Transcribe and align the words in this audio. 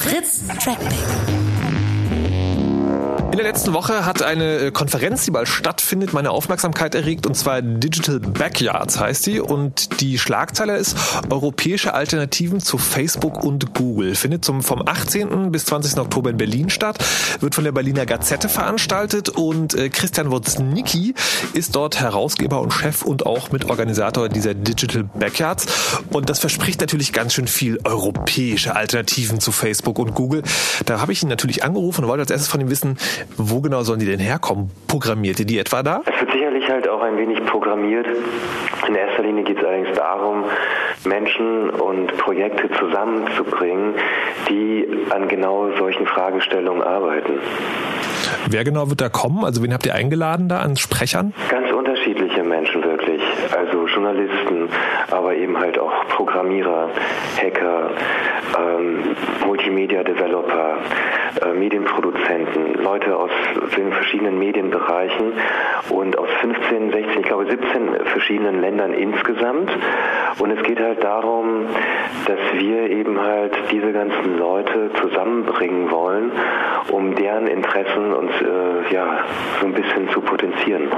Fritz 0.00 0.42
Trackback. 0.60 1.47
In 3.38 3.44
der 3.44 3.52
letzten 3.52 3.72
Woche 3.72 4.04
hat 4.04 4.20
eine 4.20 4.56
äh, 4.56 4.70
Konferenz, 4.72 5.24
die 5.24 5.30
bald 5.30 5.46
stattfindet, 5.46 6.12
meine 6.12 6.32
Aufmerksamkeit 6.32 6.96
erregt 6.96 7.24
und 7.24 7.36
zwar 7.36 7.62
Digital 7.62 8.18
Backyards 8.18 8.98
heißt 8.98 9.26
die 9.26 9.38
und 9.38 10.00
die 10.00 10.18
Schlagzeile 10.18 10.76
ist 10.76 10.96
Europäische 11.30 11.94
Alternativen 11.94 12.58
zu 12.58 12.78
Facebook 12.78 13.44
und 13.44 13.74
Google. 13.74 14.16
Findet 14.16 14.44
zum, 14.44 14.64
vom 14.64 14.82
18. 14.84 15.52
bis 15.52 15.66
20. 15.66 16.00
Oktober 16.00 16.30
in 16.30 16.36
Berlin 16.36 16.68
statt, 16.68 16.98
wird 17.38 17.54
von 17.54 17.62
der 17.62 17.70
Berliner 17.70 18.06
Gazette 18.06 18.48
veranstaltet 18.48 19.28
und 19.28 19.72
äh, 19.74 19.88
Christian 19.88 20.32
Woznicki 20.32 21.14
ist 21.52 21.76
dort 21.76 22.00
Herausgeber 22.00 22.60
und 22.60 22.72
Chef 22.72 23.02
und 23.02 23.24
auch 23.24 23.52
Mitorganisator 23.52 24.28
dieser 24.28 24.54
Digital 24.54 25.04
Backyards 25.04 25.66
und 26.10 26.28
das 26.28 26.40
verspricht 26.40 26.80
natürlich 26.80 27.12
ganz 27.12 27.34
schön 27.34 27.46
viel 27.46 27.78
europäische 27.84 28.74
Alternativen 28.74 29.38
zu 29.38 29.52
Facebook 29.52 30.00
und 30.00 30.16
Google. 30.16 30.42
Da 30.86 31.00
habe 31.00 31.12
ich 31.12 31.22
ihn 31.22 31.28
natürlich 31.28 31.62
angerufen 31.62 32.02
und 32.02 32.10
wollte 32.10 32.22
als 32.22 32.32
erstes 32.32 32.48
von 32.48 32.60
ihm 32.60 32.68
wissen, 32.68 32.96
wo 33.36 33.60
genau 33.60 33.82
sollen 33.82 34.00
die 34.00 34.06
denn 34.06 34.18
herkommen? 34.18 34.70
Programmiert 34.86 35.38
ihr 35.40 35.46
die 35.46 35.58
etwa 35.58 35.82
da? 35.82 36.02
Es 36.06 36.20
wird 36.20 36.32
sicherlich 36.32 36.68
halt 36.68 36.88
auch 36.88 37.02
ein 37.02 37.16
wenig 37.16 37.44
programmiert. 37.44 38.06
In 38.86 38.94
erster 38.94 39.22
Linie 39.22 39.44
geht 39.44 39.58
es 39.58 39.64
allerdings 39.64 39.96
darum, 39.96 40.44
Menschen 41.04 41.70
und 41.70 42.16
Projekte 42.18 42.70
zusammenzubringen, 42.78 43.94
die 44.48 44.86
an 45.10 45.28
genau 45.28 45.70
solchen 45.78 46.06
Fragestellungen 46.06 46.82
arbeiten. 46.82 47.34
Wer 48.48 48.64
genau 48.64 48.88
wird 48.88 49.00
da 49.00 49.08
kommen? 49.08 49.44
Also 49.44 49.62
wen 49.62 49.72
habt 49.72 49.86
ihr 49.86 49.94
eingeladen 49.94 50.48
da 50.48 50.60
an 50.60 50.76
Sprechern? 50.76 51.34
Ganz 51.50 51.70
unterschiedliche 51.70 52.42
Menschen 52.42 52.82
wirklich. 53.18 53.56
Also 53.56 53.86
Journalisten, 53.86 54.68
aber 55.10 55.34
eben 55.34 55.58
halt 55.58 55.78
auch 55.78 56.06
Programmierer, 56.08 56.90
Hacker, 57.40 57.90
ähm, 58.58 59.16
Multimedia-Developer, 59.46 60.78
äh, 61.44 61.52
Medienproduzenten, 61.52 62.74
Leute 62.82 63.16
aus 63.16 63.30
den 63.76 63.92
verschiedenen 63.92 64.38
Medienbereichen 64.38 65.32
und 65.90 66.18
aus 66.18 66.28
15, 66.40 66.92
16, 66.92 67.20
ich 67.20 67.26
glaube 67.26 67.46
17 67.48 68.06
verschiedenen 68.06 68.60
Ländern 68.60 68.92
insgesamt. 68.92 69.70
Und 70.38 70.50
es 70.50 70.62
geht 70.62 70.80
halt 70.80 71.02
darum, 71.02 71.66
dass 72.26 72.38
wir 72.54 72.90
eben 72.90 73.20
halt 73.20 73.52
diese 73.72 73.92
ganzen 73.92 74.38
Leute 74.38 74.90
zusammenbringen 75.00 75.90
wollen, 75.90 76.32
um 76.90 77.14
deren 77.14 77.46
Interessen 77.46 78.12
uns 78.12 78.30
äh, 78.40 78.94
ja 78.94 79.24
so 79.60 79.66
ein 79.66 79.74
bisschen 79.74 80.08
zu 80.10 80.20
potenzieren. 80.20 80.88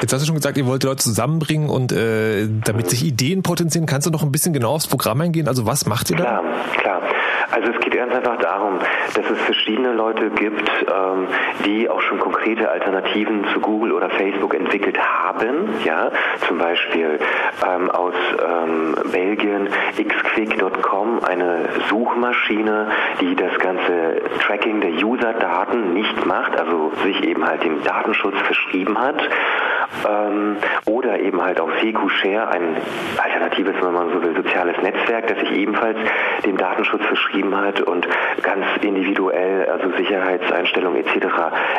Jetzt 0.00 0.14
hast 0.14 0.22
du 0.22 0.26
schon 0.26 0.36
gesagt, 0.36 0.56
ihr 0.56 0.66
wollt 0.66 0.82
Leute 0.82 1.02
zusammenbringen 1.02 1.68
und 1.68 1.92
äh, 1.92 2.48
damit 2.64 2.88
sich 2.88 3.04
Ideen 3.04 3.42
potenzieren. 3.42 3.86
Kannst 3.86 4.06
du 4.06 4.10
noch 4.10 4.22
ein 4.22 4.32
bisschen 4.32 4.54
genau 4.54 4.72
aufs 4.72 4.86
Programm 4.86 5.20
eingehen? 5.20 5.46
Also 5.46 5.66
was 5.66 5.84
macht 5.86 6.10
ihr 6.10 6.16
da? 6.16 6.24
Klar, 6.24 6.44
klar. 6.72 6.79
Also 7.50 7.72
es 7.72 7.80
geht 7.80 7.96
ganz 7.96 8.14
einfach 8.14 8.38
darum, 8.38 8.78
dass 9.14 9.28
es 9.28 9.38
verschiedene 9.40 9.92
Leute 9.92 10.30
gibt, 10.30 10.70
ähm, 10.86 11.26
die 11.64 11.90
auch 11.90 12.00
schon 12.02 12.18
konkrete 12.20 12.70
Alternativen 12.70 13.44
zu 13.52 13.60
Google 13.60 13.92
oder 13.92 14.08
Facebook 14.10 14.54
entwickelt 14.54 14.98
haben. 14.98 15.68
Ja, 15.84 16.10
zum 16.46 16.58
Beispiel 16.58 17.18
ähm, 17.66 17.90
aus 17.90 18.14
ähm, 18.40 18.94
Belgien 19.10 19.68
xquick.com, 19.96 21.24
eine 21.24 21.68
Suchmaschine, 21.88 22.90
die 23.20 23.34
das 23.34 23.58
ganze 23.58 24.22
Tracking 24.46 24.80
der 24.80 24.92
User-Daten 24.92 25.92
nicht 25.92 26.24
macht, 26.24 26.58
also 26.58 26.92
sich 27.02 27.22
eben 27.24 27.44
halt 27.46 27.64
dem 27.64 27.82
Datenschutz 27.82 28.38
verschrieben 28.38 28.98
hat 28.98 29.16
ähm, 30.08 30.56
oder 30.86 31.20
eben 31.20 31.42
halt 31.42 31.60
auch 31.60 31.70
SecuShare, 31.80 32.48
ein 32.48 32.76
alternatives, 33.22 33.74
wenn 33.80 33.92
man 33.92 34.10
so 34.10 34.22
will, 34.22 34.34
soziales 34.34 34.76
Netzwerk, 34.82 35.26
das 35.28 35.38
sich 35.40 35.52
ebenfalls 35.52 35.98
dem 36.44 36.56
Datenschutz 36.56 37.04
verschrieben 37.04 37.56
hat 37.56 37.80
und 37.80 38.06
ganz 38.42 38.64
individuell, 38.82 39.66
also 39.66 39.90
Sicherheitseinstellungen 39.96 41.04
etc. 41.04 41.26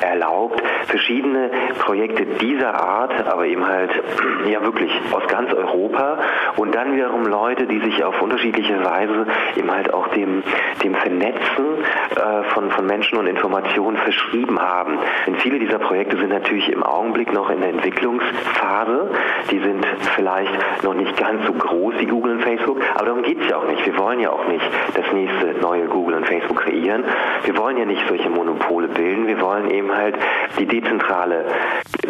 erlaubt. 0.00 0.62
Verschiedene 0.86 1.50
Projekte 1.80 2.26
dieser 2.26 2.74
Art, 2.74 3.26
aber 3.26 3.46
eben 3.46 3.66
halt 3.66 3.90
ja 4.50 4.62
wirklich 4.62 4.92
aus 5.12 5.26
ganz 5.28 5.52
Europa 5.52 6.18
und 6.56 6.74
dann 6.74 6.94
wiederum 6.94 7.26
Leute, 7.26 7.66
die 7.66 7.80
sich 7.80 8.04
auf 8.04 8.20
unterschiedliche 8.22 8.84
Weise 8.84 9.26
eben 9.56 9.70
halt 9.70 9.92
auch 9.92 10.08
dem, 10.08 10.42
dem 10.82 10.94
Vernetzen 10.94 11.84
äh, 12.16 12.44
von, 12.54 12.70
von 12.70 12.86
Menschen 12.86 13.18
und 13.18 13.26
Informationen 13.26 13.96
verschrieben 13.96 14.60
haben. 14.60 14.98
Denn 15.26 15.36
viele 15.36 15.58
dieser 15.58 15.78
Projekte 15.78 16.16
sind 16.16 16.30
natürlich 16.30 16.70
im 16.70 16.82
Augenblick 16.82 17.32
noch 17.32 17.50
in 17.50 17.60
der 17.60 17.70
Entwicklungsphase. 17.94 19.10
Die 19.50 19.58
sind 19.58 19.84
vielleicht 20.16 20.82
noch 20.82 20.94
nicht 20.94 21.16
ganz 21.16 21.46
so 21.46 21.52
groß 21.52 21.94
wie 21.98 22.06
Google 22.06 22.36
und 22.36 22.42
Facebook, 22.42 22.80
aber 22.94 23.06
darum 23.06 23.22
geht 23.22 23.40
es 23.40 23.48
ja 23.48 23.56
auch 23.56 23.66
nicht. 23.66 23.84
Wir 23.84 23.96
wollen 23.98 24.20
ja 24.20 24.30
auch 24.30 24.46
nicht 24.48 24.64
das 24.94 25.04
nächste 25.12 25.60
neue 25.60 25.86
Google 25.86 26.16
und 26.16 26.26
Facebook 26.26 26.62
kreieren. 26.62 27.04
Wir 27.44 27.56
wollen 27.56 27.76
ja 27.76 27.84
nicht 27.84 28.02
solche 28.08 28.28
Monopole 28.28 28.88
bilden. 28.88 29.26
Wir 29.26 29.40
wollen 29.40 29.70
eben 29.70 29.92
halt 29.94 30.16
die 30.58 30.66
dezentrale, 30.66 31.46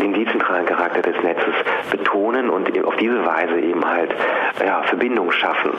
den 0.00 0.14
dezentralen 0.14 0.66
Charakter 0.66 1.02
des 1.02 1.22
Netzes 1.22 1.54
betonen 1.90 2.50
und 2.50 2.64
auf 2.84 2.96
diese 2.96 3.24
Weise 3.24 3.60
eben 3.60 3.84
halt 3.84 4.10
ja, 4.64 4.82
Verbindung 4.84 5.32
schaffen. 5.32 5.72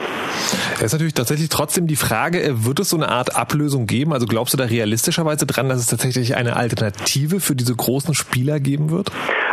Es 0.75 0.81
ist 0.81 0.93
natürlich 0.93 1.13
tatsächlich 1.13 1.49
trotzdem 1.49 1.87
die 1.87 1.95
Frage, 1.95 2.41
äh, 2.41 2.65
wird 2.65 2.79
es 2.79 2.89
so 2.89 2.97
eine 2.97 3.09
Art 3.09 3.35
Ablösung 3.35 3.87
geben? 3.87 4.13
Also 4.13 4.25
glaubst 4.25 4.53
du 4.53 4.57
da 4.57 4.65
realistischerweise 4.65 5.45
dran, 5.45 5.69
dass 5.69 5.79
es 5.79 5.87
tatsächlich 5.87 6.35
eine 6.35 6.55
Alternative 6.55 7.39
für 7.39 7.55
diese 7.55 7.75
großen 7.75 8.13
Spieler 8.13 8.59
geben 8.59 8.91
wird? 8.91 9.11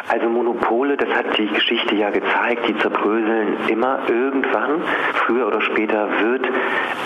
Also 0.09 0.29
who 0.69 0.81
Monopole, 0.82 0.97
das 0.97 1.10
hat 1.10 1.38
die 1.38 1.47
Geschichte 1.47 1.94
ja 1.94 2.10
gezeigt, 2.10 2.66
die 2.69 2.76
zerbröseln 2.78 3.56
immer. 3.69 4.00
Irgendwann, 4.09 4.82
früher 5.15 5.47
oder 5.47 5.60
später 5.60 6.09
wird 6.20 6.44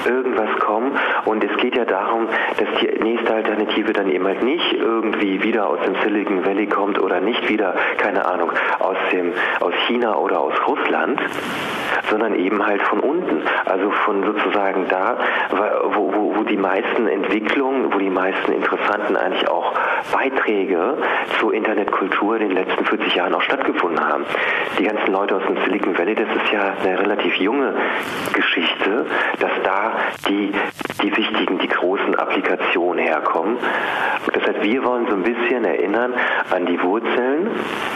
irgendwas 0.06 0.48
kommen. 0.60 0.92
Und 1.26 1.44
es 1.44 1.54
geht 1.58 1.76
ja 1.76 1.84
darum, 1.84 2.26
dass 2.58 2.68
die 2.80 2.86
nächste 3.02 3.34
Alternative 3.34 3.92
dann 3.92 4.10
eben 4.10 4.24
halt 4.24 4.42
nicht 4.42 4.72
irgendwie 4.72 5.42
wieder 5.42 5.68
aus 5.68 5.78
dem 5.84 5.94
Silicon 6.02 6.44
Valley 6.46 6.66
kommt 6.66 6.98
oder 6.98 7.20
nicht 7.20 7.48
wieder, 7.48 7.74
keine 7.98 8.24
Ahnung, 8.24 8.50
aus 8.78 8.96
dem 9.12 9.32
aus 9.60 9.74
China 9.86 10.16
oder 10.16 10.40
aus 10.40 10.54
Russland, 10.66 11.20
sondern 12.08 12.34
eben 12.34 12.64
halt 12.64 12.80
von 12.82 13.00
unten, 13.00 13.42
also 13.66 13.90
von 13.90 14.24
sozusagen 14.24 14.86
da, 14.88 15.18
wo, 15.92 16.14
wo, 16.14 16.36
wo 16.36 16.42
die 16.44 16.56
meisten 16.56 17.08
Entwicklungen, 17.08 17.92
wo 17.92 17.98
die 17.98 18.10
meisten 18.10 18.52
interessanten 18.52 19.16
eigentlich 19.16 19.48
auch 19.48 19.74
Beiträge 20.12 20.98
zur 21.40 21.52
Internetkultur 21.52 22.36
in 22.36 22.48
den 22.48 22.56
letzten 22.56 22.84
40 22.84 23.14
Jahren 23.14 23.34
auch 23.34 23.42
stattgefunden 23.42 23.65
haben. 24.00 24.24
Die 24.78 24.84
ganzen 24.84 25.12
Leute 25.12 25.36
aus 25.36 25.42
dem 25.46 25.56
Silicon 25.64 25.96
Valley, 25.98 26.14
das 26.14 26.28
ist 26.28 26.52
ja 26.52 26.74
eine 26.82 26.98
relativ 26.98 27.34
junge 27.36 27.74
Geschichte, 28.32 29.06
dass 29.40 29.50
da 29.64 29.92
die, 30.28 30.52
die 31.02 31.16
wichtigen, 31.16 31.58
die 31.58 31.68
großen 31.68 32.14
Applikationen 32.14 33.04
herkommen. 33.04 33.58
Das 34.32 34.42
heißt, 34.42 34.62
wir 34.62 34.84
wollen 34.84 35.06
so 35.08 35.14
ein 35.14 35.22
bisschen 35.22 35.64
erinnern 35.64 36.14
an 36.50 36.66
die 36.66 36.80
Wurzeln 36.82 37.50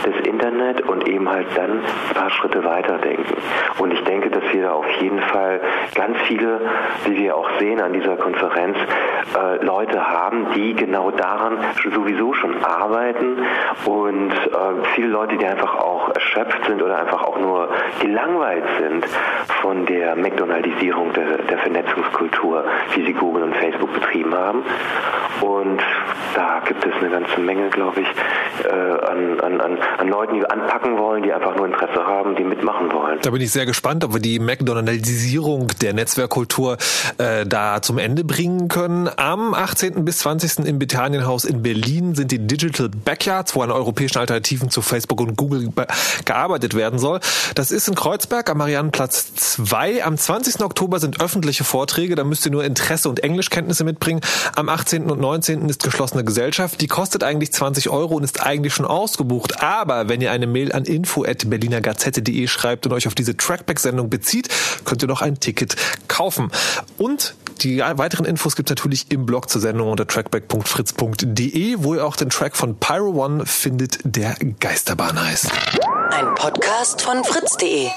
des 0.04 0.26
Internet 0.26 0.82
und 0.82 1.06
eben 1.08 1.28
halt 1.28 1.46
dann 1.56 1.80
ein 1.80 2.14
paar 2.14 2.30
Schritte 2.30 2.64
weiterdenken. 2.64 3.34
Und 3.78 3.92
ich 3.92 4.02
denke, 4.04 4.30
dass 4.30 4.42
wir 4.52 4.62
da 4.62 4.72
auf 4.72 4.88
jeden 5.00 5.20
Fall 5.20 5.60
ganz 5.94 6.18
viele, 6.26 6.60
wie 7.04 7.16
wir 7.16 7.36
auch 7.36 7.48
sehen 7.58 7.80
an 7.80 7.92
dieser 7.92 8.16
Konferenz, 8.16 8.76
äh, 9.36 9.64
Leute 9.64 10.06
haben, 10.06 10.46
die 10.54 10.74
genau 10.74 11.10
daran 11.10 11.58
sowieso 11.92 12.32
schon 12.34 12.64
arbeiten 12.64 13.38
und 13.84 14.30
äh, 14.30 14.84
viele 14.94 15.08
Leute, 15.08 15.36
die 15.36 15.46
einfach 15.46 15.76
auch 15.76 15.99
erschöpft 16.10 16.64
sind 16.66 16.82
oder 16.82 16.98
einfach 16.98 17.22
auch 17.22 17.38
nur 17.38 17.68
gelangweilt 18.00 18.64
sind 18.80 19.04
von 19.62 19.86
der 19.86 20.16
McDonaldisierung 20.16 21.12
der, 21.12 21.38
der 21.38 21.58
Vernetzungskultur, 21.58 22.64
wie 22.94 23.06
sie 23.06 23.12
Google 23.12 23.44
und 23.44 23.56
Facebook 23.56 23.92
betrieben 23.92 24.34
haben. 24.34 24.64
Und 25.40 25.80
da 26.34 26.60
gibt 26.66 26.84
es 26.84 26.92
eine 27.00 27.10
ganze 27.10 27.40
Menge, 27.40 27.70
glaube 27.70 28.00
ich, 28.00 28.08
äh, 28.64 28.72
an, 28.72 29.40
an, 29.40 29.60
an, 29.60 29.78
an 29.98 30.08
Leuten, 30.08 30.34
die 30.34 30.44
anpacken 30.44 30.98
wollen, 30.98 31.22
die 31.22 31.32
einfach 31.32 31.56
nur 31.56 31.66
Interesse 31.66 32.04
haben, 32.06 32.36
die 32.36 32.44
mitmachen 32.44 32.92
wollen. 32.92 33.18
Da 33.22 33.30
bin 33.30 33.40
ich 33.40 33.50
sehr 33.50 33.66
gespannt, 33.66 34.04
ob 34.04 34.12
wir 34.12 34.20
die 34.20 34.38
McDonaldisierung 34.38 35.68
der 35.80 35.94
Netzwerkkultur 35.94 36.76
äh, 37.18 37.46
da 37.46 37.80
zum 37.82 37.98
Ende 37.98 38.24
bringen 38.24 38.68
können. 38.68 39.08
Am 39.16 39.54
18. 39.54 40.04
bis 40.04 40.18
20. 40.18 40.66
im 40.66 40.78
Betanienhaus 40.78 41.44
in 41.44 41.62
Berlin 41.62 42.14
sind 42.14 42.32
die 42.32 42.46
Digital 42.46 42.90
Backyards, 43.04 43.56
wo 43.56 43.62
an 43.62 43.70
europäischen 43.70 44.18
Alternativen 44.18 44.70
zu 44.70 44.82
Facebook 44.82 45.20
und 45.20 45.36
Google 45.36 45.70
gearbeitet 46.24 46.74
werden 46.74 46.98
soll. 46.98 47.20
Das 47.54 47.70
ist 47.70 47.88
in 47.88 47.94
Kreuzberg 47.94 48.48
am 48.50 48.58
Mariannenplatz 48.58 49.34
2. 49.34 50.04
Am 50.04 50.16
20. 50.16 50.60
Oktober 50.62 51.00
sind 51.00 51.20
öffentliche 51.20 51.64
Vorträge, 51.64 52.14
da 52.14 52.24
müsst 52.24 52.44
ihr 52.46 52.52
nur 52.52 52.64
Interesse 52.64 53.08
und 53.08 53.22
Englischkenntnisse 53.22 53.84
mitbringen. 53.84 54.20
Am 54.56 54.68
18. 54.68 55.10
und 55.10 55.20
19. 55.20 55.68
ist 55.68 55.82
geschlossene 55.82 56.24
Gesellschaft. 56.24 56.80
Die 56.80 56.86
kostet 56.86 57.24
eigentlich 57.24 57.52
20 57.52 57.90
Euro 57.90 58.14
und 58.14 58.24
ist 58.24 58.42
eigentlich 58.42 58.74
schon 58.74 58.86
ausgebucht. 58.86 59.62
Aber 59.62 60.08
wenn 60.08 60.20
ihr 60.20 60.30
eine 60.30 60.46
Mail 60.46 60.72
an 60.72 60.84
info@berlinergazette.de 60.84 62.46
schreibt 62.48 62.86
und 62.86 62.92
euch 62.92 63.06
auf 63.06 63.14
diese 63.14 63.36
Trackback-Sendung 63.36 64.10
bezieht, 64.10 64.48
könnt 64.84 65.02
ihr 65.02 65.08
noch 65.08 65.22
ein 65.22 65.40
Ticket 65.40 65.76
kaufen. 66.08 66.50
Und 66.98 67.34
die 67.62 67.78
weiteren 67.78 68.24
Infos 68.24 68.56
gibt 68.56 68.70
es 68.70 68.76
natürlich 68.76 69.10
im 69.10 69.26
Blog 69.26 69.50
zur 69.50 69.60
Sendung 69.60 69.88
unter 69.88 70.06
trackback.fritz.de, 70.06 71.76
wo 71.78 71.94
ihr 71.94 72.06
auch 72.06 72.16
den 72.16 72.30
Track 72.30 72.56
von 72.56 72.76
Pyro 72.76 73.22
One 73.22 73.44
findet, 73.44 73.98
der 74.04 74.36
Geisterbahn 74.60 75.20
heißt. 75.22 75.50
Ein 76.12 76.34
Podcast 76.34 77.02
von 77.02 77.22
fritz.de. 77.24 77.88